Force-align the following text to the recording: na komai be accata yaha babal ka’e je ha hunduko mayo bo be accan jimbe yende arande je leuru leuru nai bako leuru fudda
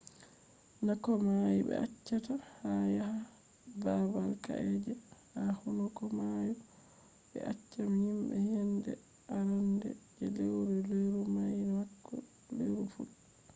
na 0.85 0.93
komai 1.03 1.59
be 1.67 1.75
accata 1.85 2.35
yaha 2.95 3.19
babal 3.83 4.29
ka’e 4.45 4.69
je 4.83 4.93
ha 5.33 5.43
hunduko 5.59 6.01
mayo 6.17 6.53
bo 6.59 6.65
be 7.29 7.39
accan 7.51 7.89
jimbe 8.01 8.35
yende 8.51 8.91
arande 9.35 9.89
je 10.15 10.25
leuru 10.37 10.77
leuru 10.89 11.21
nai 11.35 11.59
bako 11.73 12.15
leuru 12.57 12.83
fudda 12.93 13.17